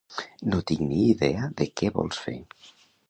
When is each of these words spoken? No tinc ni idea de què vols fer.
No 0.53 0.61
tinc 0.71 0.81
ni 0.87 0.97
idea 1.09 1.49
de 1.61 1.67
què 1.81 1.93
vols 1.99 2.23
fer. 2.27 2.39